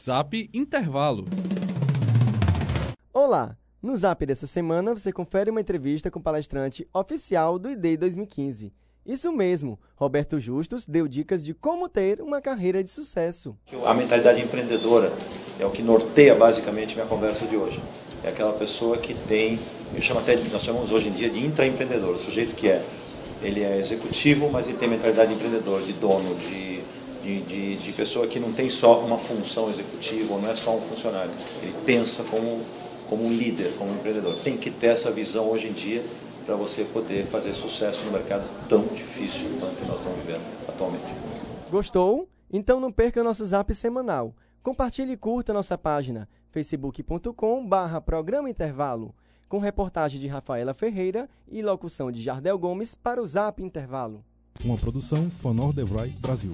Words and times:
Zap 0.00 0.48
Intervalo. 0.54 1.26
Olá! 3.12 3.56
No 3.82 3.94
Zap 3.96 4.24
dessa 4.24 4.46
semana 4.46 4.94
você 4.94 5.12
confere 5.12 5.50
uma 5.50 5.60
entrevista 5.60 6.10
com 6.10 6.18
o 6.18 6.22
palestrante 6.22 6.88
oficial 6.94 7.58
do 7.58 7.68
ID 7.68 7.98
2015. 7.98 8.72
Isso 9.04 9.32
mesmo, 9.32 9.78
Roberto 9.96 10.38
Justus 10.38 10.86
deu 10.86 11.06
dicas 11.06 11.44
de 11.44 11.52
como 11.52 11.88
ter 11.88 12.22
uma 12.22 12.40
carreira 12.40 12.82
de 12.82 12.90
sucesso. 12.90 13.56
A 13.84 13.92
mentalidade 13.92 14.40
empreendedora 14.40 15.12
é 15.58 15.66
o 15.66 15.70
que 15.70 15.82
norteia 15.82 16.34
basicamente 16.34 16.94
minha 16.94 17.06
conversa 17.06 17.44
de 17.46 17.56
hoje. 17.56 17.82
É 18.24 18.28
aquela 18.28 18.52
pessoa 18.52 18.96
que 18.96 19.14
tem, 19.26 19.58
eu 19.94 20.00
chamo 20.00 20.20
até 20.20 20.36
de, 20.36 20.48
nós 20.48 20.62
chamamos 20.62 20.90
hoje 20.92 21.08
em 21.08 21.12
dia 21.12 21.28
de 21.28 21.44
intraempreendedor, 21.44 22.14
o 22.14 22.18
sujeito 22.18 22.54
que 22.54 22.68
é, 22.68 22.84
ele 23.42 23.62
é 23.62 23.78
executivo, 23.78 24.50
mas 24.50 24.66
ele 24.66 24.78
tem 24.78 24.88
mentalidade 24.88 25.28
de 25.28 25.34
empreendedor, 25.34 25.82
de 25.82 25.92
dono, 25.92 26.34
de, 26.34 26.80
de, 27.22 27.40
de, 27.42 27.76
de 27.76 27.92
pessoa 27.92 28.26
que 28.26 28.38
não 28.38 28.52
tem 28.52 28.70
só 28.70 29.00
uma 29.00 29.18
função 29.18 29.68
executiva, 29.68 30.38
não 30.38 30.50
é 30.50 30.54
só 30.54 30.74
um 30.76 30.80
funcionário. 30.80 31.30
Ele 31.62 31.74
pensa 31.84 32.22
como, 32.24 32.60
como 33.08 33.24
um 33.24 33.32
líder, 33.32 33.74
como 33.78 33.90
um 33.90 33.94
empreendedor. 33.94 34.38
Tem 34.38 34.56
que 34.56 34.70
ter 34.70 34.88
essa 34.88 35.10
visão 35.10 35.50
hoje 35.50 35.68
em 35.68 35.72
dia 35.72 36.04
para 36.46 36.56
você 36.56 36.84
poder 36.84 37.26
fazer 37.26 37.54
sucesso 37.54 38.02
no 38.04 38.12
mercado 38.12 38.48
tão 38.68 38.84
difícil 38.86 39.48
quanto 39.60 39.84
nós 39.86 39.98
estamos 39.98 40.18
vivendo 40.24 40.42
atualmente. 40.68 41.04
Gostou? 41.70 42.28
Então 42.52 42.80
não 42.80 42.92
perca 42.92 43.20
o 43.20 43.24
nosso 43.24 43.44
zap 43.44 43.72
semanal. 43.74 44.34
Compartilhe 44.62 45.12
e 45.12 45.16
curta 45.16 45.52
nossa 45.52 45.76
página 45.76 46.28
facebook.com 46.52 47.66
barra 47.66 48.00
Programa 48.00 48.50
Intervalo, 48.50 49.14
com 49.52 49.58
reportagem 49.58 50.18
de 50.18 50.26
Rafaela 50.26 50.72
Ferreira 50.72 51.28
e 51.46 51.60
locução 51.60 52.10
de 52.10 52.22
Jardel 52.22 52.58
Gomes 52.58 52.94
para 52.94 53.20
o 53.20 53.26
Zap 53.26 53.62
Intervalo. 53.62 54.24
Uma 54.64 54.78
produção 54.78 55.30
Fonor 55.42 55.74
Devroy 55.74 56.08
Brasil. 56.22 56.52